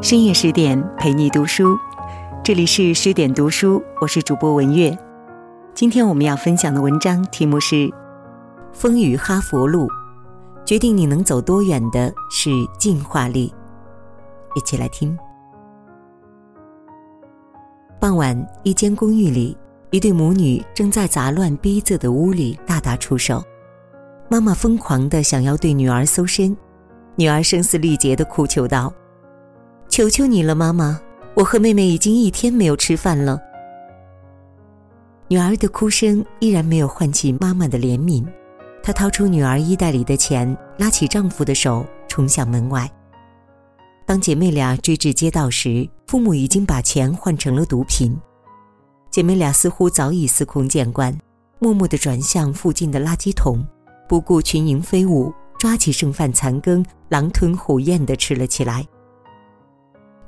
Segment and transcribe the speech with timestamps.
[0.00, 1.76] 深夜十点陪你读书，
[2.44, 4.96] 这里是十点读书，我是主播文月。
[5.74, 7.74] 今天我们要分享的文章题目是
[8.72, 9.88] 《风雨哈佛路》，
[10.64, 12.48] 决定你能走多远的是
[12.78, 13.52] 进化力。
[14.54, 15.18] 一起来听。
[17.98, 19.56] 傍晚，一间公寓里，
[19.90, 23.42] 一对母女正在杂乱逼仄的屋里大打出手。
[24.28, 26.56] 妈妈疯狂的想要对女儿搜身，
[27.16, 28.92] 女儿声嘶力竭的哭求道
[29.98, 31.00] ：“求求你了，妈妈，
[31.34, 33.36] 我和妹妹已经一天没有吃饭了。”
[35.26, 38.24] 女儿的哭声依然没有唤起妈妈的怜悯，
[38.80, 42.88] 她掏出女儿衣袋里的钱，拉起丈夫的手，冲向门外。
[44.06, 48.16] 当姐妹俩追至街道时，父母已经把钱换成了毒品。
[49.10, 51.12] 姐妹俩似乎早已司空见惯，
[51.58, 53.66] 默默地转向附近的垃圾桶。
[54.08, 58.86] 不顾群蝇飞舞，抓起剩饭残羹，狼吞虎咽地吃了起来。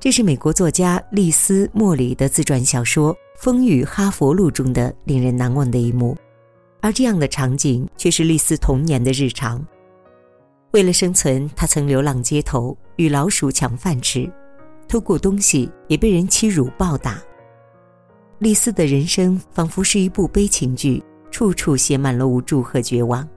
[0.00, 6.16] 这是美国作家丽丝·莫里的自传小说《风雨哈佛路》中的令人难忘的一幕，
[6.80, 9.62] 而这样的场景却是丽丝童年的日常。
[10.70, 14.26] 为了生存，她曾流浪街头，与老鼠抢饭吃，
[14.88, 17.22] 偷过东西也被人欺辱暴打。
[18.38, 23.28] 丽丝的人生仿佛是一部悲情剧，处处写满了无助和绝望。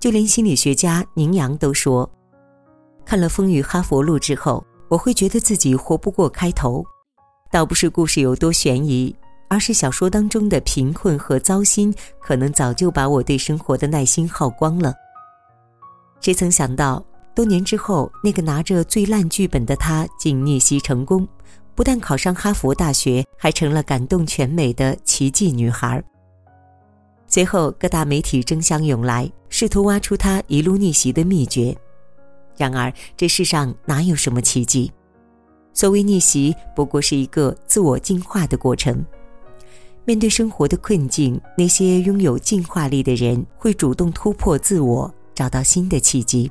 [0.00, 2.10] 就连心理学家宁阳都说，
[3.04, 6.84] 看了《风雨哈佛路》之后，我会觉得自己活不过开头。
[7.50, 9.14] 倒不是故事有多悬疑，
[9.48, 14.92] 而是小说当中的贫困和糟心，可能早就把我对生活的耐心耗光了。
[16.20, 21.26] 谁曾想到，多年之后，那个拿着最烂剧本的他，竟逆袭成功，
[21.74, 26.02] 不但考上哈佛大学，还成了感动全美的奇迹女孩。
[27.28, 31.76] 随后，各大媒体争相涌来，试图挖出他一路逆袭的秘诀。
[32.56, 34.92] 然而，这世上哪有什么奇迹？
[35.72, 39.04] 所谓逆袭，不过是一个自我进化的过程。
[40.04, 46.50] 面对生活的困境，那些拥有进化力的人会主动突破自我，找到新的契机。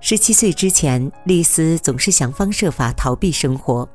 [0.00, 3.88] 十七岁之前，丽丝总是想方设法逃避生活。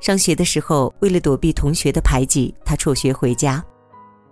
[0.00, 3.62] 上学的时候，为了躲避同学的排挤，她辍学回家。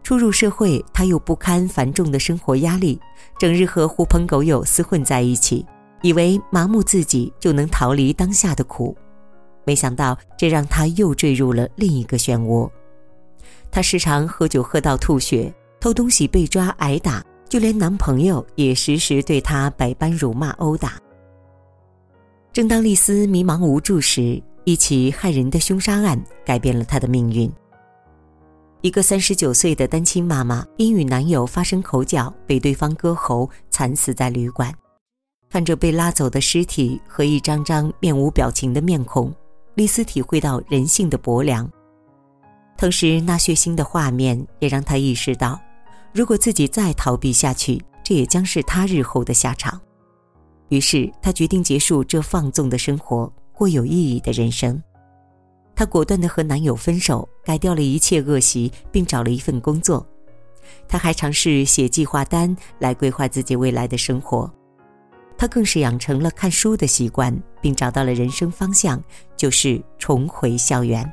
[0.06, 2.96] 初入社会，他又不堪繁重的生活压力，
[3.40, 5.66] 整日和狐朋狗友厮混在一起，
[6.00, 8.96] 以为麻木自己就能逃离当下的苦，
[9.64, 12.70] 没想到这让他又坠入了另一个漩涡。
[13.68, 20.92] 他时常喝酒喝到吐血，偷东西被抓挨打，就连男朋友也时时对他百般辱骂殴打。
[22.52, 27.52] 正当丽丝迷茫无助时，一起害人的凶杀案改变了她的命运。
[28.86, 34.72] 一个三十九岁的单亲妈妈因与男友发生口角，被对方割喉，惨死在旅馆。
[35.50, 39.34] 看着被拉走的尸体和一张张面无表情的面孔，
[39.74, 41.68] 丽丝体会到人性的薄凉。
[42.78, 45.60] 同时，那血腥的画面也让她意识到，
[46.12, 49.80] 如果自己再逃避下去，这也将是她日后的下场。
[50.68, 54.80] 于是，她决定结束这放纵的生活，过有意义的人生。
[55.76, 60.04] 她果断地和男友分手，改掉了一切恶习，并找了一份工作。
[60.88, 64.50] 她还尝试写计划单来规划自己未来的生活。
[65.36, 69.00] 她更是养成了看书的习惯，并找到了人生方向，
[69.36, 71.12] 就是重回校园。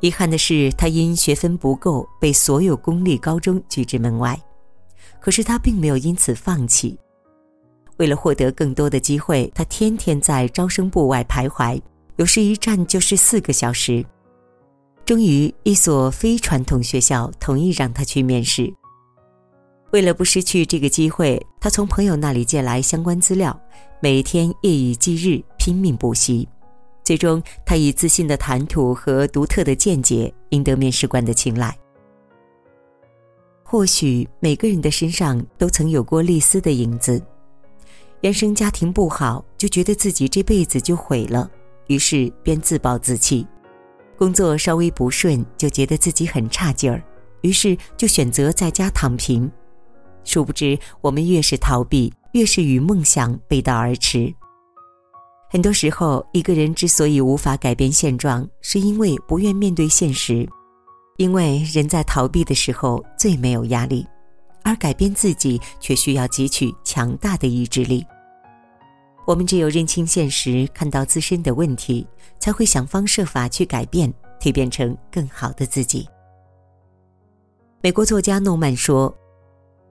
[0.00, 4.36] 遗憾的是，她因学分不够，被所有公立高中拒之门外。
[5.20, 6.98] 可是她并没有因此放弃。
[7.98, 11.80] 为了获得更多的机会，她天天在招生部外徘徊。
[12.16, 14.04] 有时一站就是四个小时，
[15.04, 18.72] 终于一所非传统学校同意让他去面试。
[19.92, 23.58] 为了不失去这个机会，他从朋友那里借来相关资料，
[24.00, 26.48] 每天夜以继日拼命补习。
[27.04, 31.76] 最终，他以自信的谈吐和独特的见解赢得面试官的青睐。
[33.64, 37.20] 或许每个人的身上都曾有过丽丝的影子，
[38.20, 41.50] 原生家庭不好，就觉得自己这辈子就毁了。
[41.86, 43.46] 于是便自暴自弃，
[44.16, 47.02] 工作稍微不顺就觉得自己很差劲儿，
[47.42, 49.50] 于是就选择在家躺平。
[50.24, 54.32] 殊不知，我们越是逃避，越是与梦想背道而驰。
[55.50, 60.48] 很多时候，一个人之所以无法改变现状，是因为不愿面对现实。
[61.18, 64.06] 因为人在逃避的时候最没有压力，
[64.64, 68.02] 而改变自己却需要汲取强大的意志力。
[69.24, 72.06] 我们只有认清现实，看到自身的问题，
[72.40, 76.08] 才会想方设法去改变，蜕变成更好的自己。
[77.80, 79.14] 美国作家诺曼说：“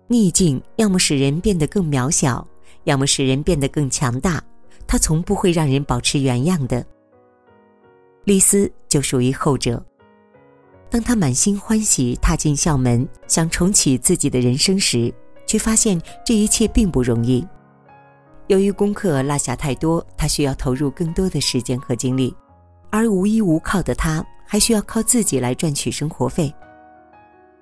[0.07, 2.45] 逆境要么使人变得更渺小，
[2.83, 4.43] 要么使人变得更强大，
[4.85, 6.85] 他从不会让人保持原样的。
[8.25, 9.83] 丽丝就属于后者。
[10.89, 15.13] 当他满心欢喜踏进校门，想重启自己的人生时，
[15.47, 17.47] 却发现这一切并不容易。
[18.51, 22.35] 由于功课落下太多，他需要投入更多的时间和精力，
[22.89, 26.53] 而无依无靠的他，还需要靠自己来赚取生活费。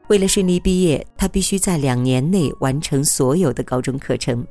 [0.08, 4.44] 为了顺利毕业，他必须在两年内完成所有的高中课程。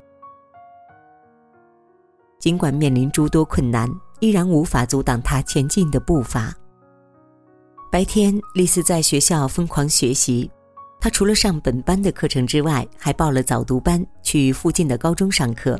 [2.38, 3.90] 尽管面临诸多困难，
[4.20, 6.54] 依然无法阻挡他前进的步伐。
[7.90, 10.48] 白天，丽丝在学校疯狂学习，
[11.00, 15.76] 她除了上本班的课程之外，还报了早读班，去附近的高中上课。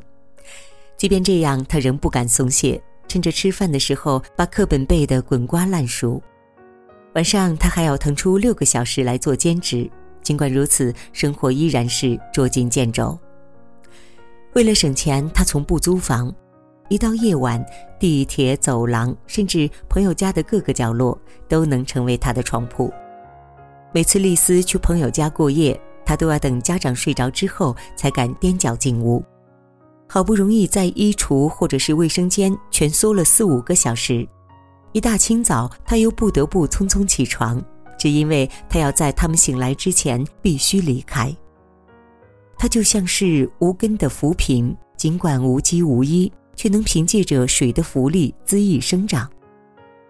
[0.99, 6.21] 即便这样，他仍不敢松懈，趁着吃饭的时候把课本背得滚瓜烂熟。
[7.15, 9.89] 晚上，他还要腾出六个小时来做兼职。
[10.23, 13.17] 尽管如此，生活依然是捉襟见肘。
[14.55, 16.35] 为了省钱，他从不租房。
[16.89, 17.65] 一到夜晚，
[18.01, 21.19] 地铁、走廊，甚至朋友家的各个角落，
[21.49, 22.93] 都能成为他的床铺。
[23.93, 29.25] 每次丽丝去朋友家过夜，他都要等家长睡着之后，才敢踮脚进屋。
[30.09, 34.27] 好不容易在衣橱或者是卫生间蜷缩了四五个小时，
[34.93, 37.63] 一大清早，她又不得不匆匆起床，
[37.99, 41.35] 只因为她要在他们醒来之前必须离开。
[42.57, 46.33] 她就像是无根的浮萍，尽管无机无依。
[46.59, 49.31] 却能凭借着水的浮力恣意生长。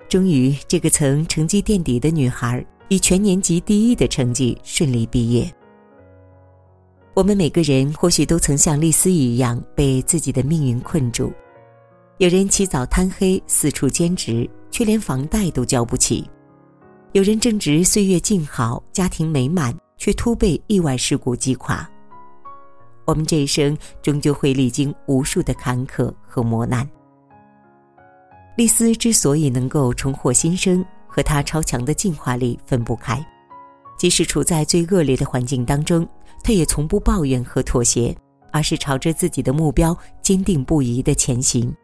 [0.09, 5.55] 终于，这个曾成绩垫底的女孩以全年级第一的成绩顺利毕业。
[7.19, 11.33] 我们每个人或许都曾像丽丝一样被自己的命运困住。
[12.19, 16.23] 有人起早贪黑四处兼职，却连房贷都交不起；
[17.15, 21.91] 有人正值岁月静好，家庭美满，却突被意外事故击垮。
[23.05, 26.89] 我们这一生终究会历经无数的坎坷和磨难。
[28.57, 33.21] 丽丝之所以能够重获新生，和她超强的进化力分不开。
[33.99, 36.09] 即使处在最恶劣的环境当中，
[36.43, 38.17] 他也从不抱怨和妥协，
[38.53, 41.75] 而是朝着自己的目标坚定不移地前行。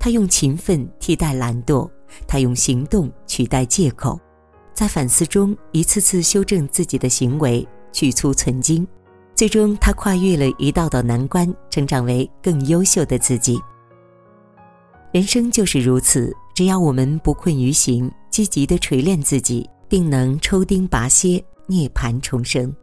[0.00, 1.88] 他用勤奋替代懒惰，
[2.26, 4.18] 他用行动取代借口，
[4.72, 8.86] 在反思中一次次修正自己的行为，去粗存精。
[9.34, 13.60] 最终，他跨越了一道道难关，成长为更优秀的自己。
[15.12, 22.74] 人生就是如此，只要我们不困于行，积极的锤炼自己，定能抽钉拔蝎，涅槃重生。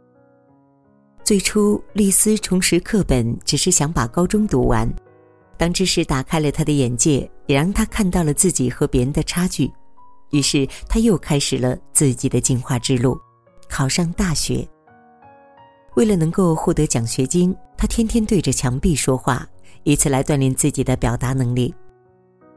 [1.22, 4.92] 最初，丽丝重拾课本，只是想把高中读完。
[5.56, 9.72] 当知识打开了他的眼界，也让他看到了自己和别人的差距。
[10.30, 13.18] 于是，他又开始了自己的进化之路，
[13.68, 14.66] 考上大学。
[15.94, 19.48] 为了能够获得奖学金，他天天对着墙壁说话，
[19.84, 21.74] 以此来锻炼自己的表达能力。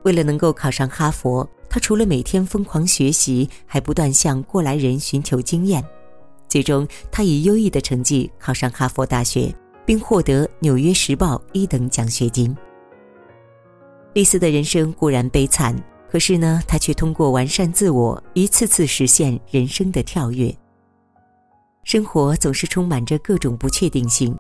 [0.04, 5.84] 为了能够考上哈佛，他除了每天疯狂学习，还不断向过来人寻求经验。
[6.48, 9.54] 最终，他以优异的成绩考上哈佛大学，
[9.86, 12.56] 并获得《纽约时报》一等奖学金。
[14.14, 15.76] 丽丝的人生固然悲惨，
[16.12, 20.52] 可是呢，她却通过完善自我，一次次实现人生的跳跃。
[21.84, 24.36] 生活总是充满着各种不确定性，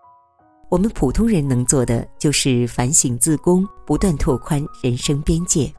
[0.67, 5.71] 我们普通人能做的就是反省自宫，不断拓宽人生边界。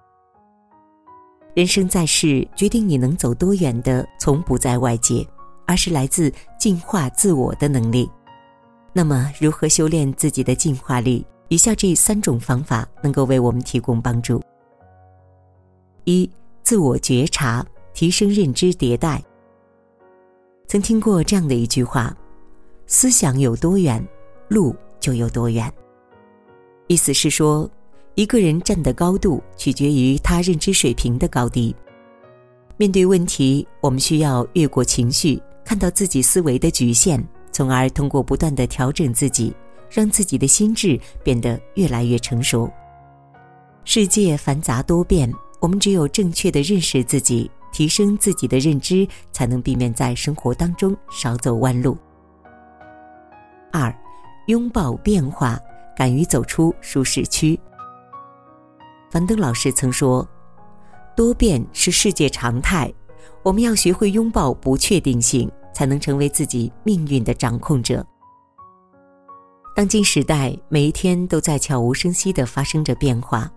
[1.54, 5.26] 人生在世，决定你能走多远的，从不在外界，
[5.66, 8.08] 而是来自进化自我的能力。
[8.92, 11.26] 那么，如何修炼自己的进化力？
[11.48, 14.40] 以下这三种方法能够为我们提供帮助：
[16.04, 16.30] 一、
[16.62, 19.20] 自我觉察，提升认知迭代。
[20.68, 22.16] 曾听过这样的一句话
[22.86, 24.00] ：“思想有多远，
[24.46, 25.68] 路就有多远。”
[26.86, 27.68] 意思是说，
[28.14, 31.74] 一个人站的高度取决于他认知水平的高低。
[32.76, 39.54] 面对问题，我们需要越过情绪，看到自己思维的局限，从而通过不断的调整自己，
[39.90, 42.70] 让自己的心智变得越来越成熟。
[43.84, 47.50] 世界繁杂多变，我们只有正确的认识自己。
[47.72, 51.96] 提升自己的认知，才能避免在生活当中少走弯路。
[53.70, 53.96] 二，
[54.48, 55.56] 拥抱变化，
[55.96, 57.56] 敢于走出舒适区。
[59.10, 60.26] 樊登老师曾说
[61.16, 62.92] ：“多变是世界常态，
[63.42, 68.06] 我们要学会拥抱不确定性，才能成为自己命运的掌控者。”
[69.74, 73.50] 当今时代，每一天都在悄无声息地发生着变化。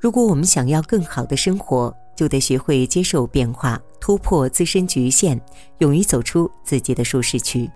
[0.00, 5.40] 如果我们想要更好的生活，就得学会接受变化，突破自身局限，
[5.78, 7.70] 勇于走出自己的舒适区。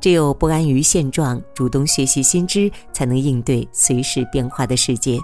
[0.00, 5.18] 只有不安于现状，主动学习新知，才能应对随时变化的世界。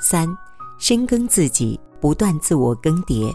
[0.00, 0.28] 三，
[0.78, 3.34] 深耕自己，不断自我更迭。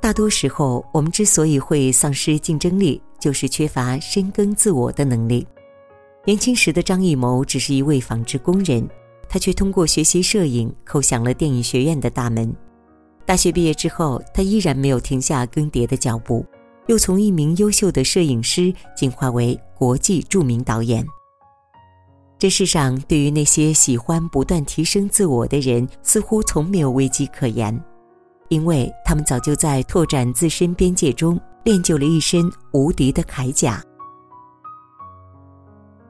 [0.00, 5.46] 大多时候，我们之所以会丧失竞争力，就是缺乏深耕自我的能力。
[6.24, 8.88] 年轻时的张艺谋只是一位纺织工人，
[9.28, 12.54] 他却通过学习摄影叩响了电影学院的大门。
[13.26, 16.44] 大学毕业之后，他依然没有停下更迭的脚步，
[16.88, 21.06] 又从一名优秀的摄影师进化为国际著名导演。
[22.40, 27.78] 这世上，对于那些喜欢不断提升自我的人，似乎从没有危机可言。
[28.48, 33.84] 因为他们早就在拓展自身边界中练就了一身无敌的铠甲。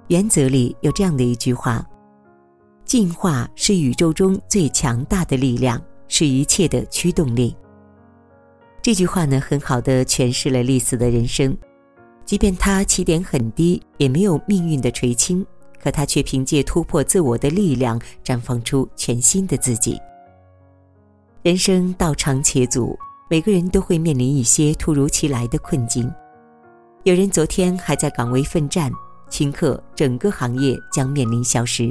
[0.06, 1.84] 原则里有这样的一句话
[2.86, 7.56] ：“进化是宇宙中最强大的力量，是一切的驱动力。”
[8.80, 11.58] 这句话呢，很好的诠释了丽丝的人生。
[12.24, 15.44] 即便她起点很低，也没有命运的垂青，
[15.82, 19.98] 可他却凭借突破自我的力量，绽放出全新的自己。
[21.42, 26.12] 人生道长且阻，每个人都会面临一些突如其来的困境。
[27.04, 28.92] 有人昨天还在岗位奋战，
[29.30, 31.90] 顷刻整个行业将面临消失；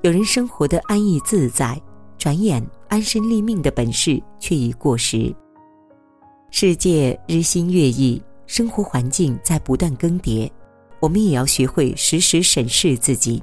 [0.00, 1.78] 有人生活的安逸自在，
[2.16, 5.34] 转眼安身立命的本事却已过时。
[6.50, 10.50] 世界日新月异，生活环境在不断更迭，
[11.02, 13.42] 我们也要学会时时审视自己。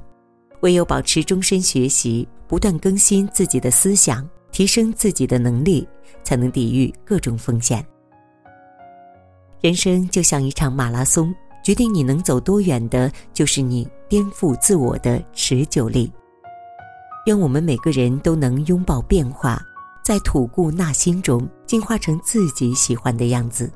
[0.62, 4.28] 唯有保持终身学习，不断更新自己的思想。
[4.52, 5.86] 提升自己的能力，
[6.24, 7.86] 才能抵御各种风险。
[9.60, 16.12] 人生就像一场马拉松，决定你能走多远的，就是你颠覆自我的持久力。
[17.26, 19.62] 愿我们每个人都能拥抱变化，
[20.04, 23.70] 在吐故纳新中进化成自己喜欢的样子。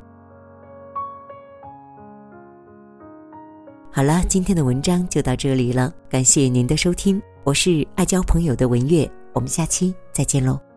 [3.96, 9.08] 好了，今天的文章就到这里了，感谢您的收听，我是爱交朋友的文月。
[9.32, 10.73] 我们下期再见喽。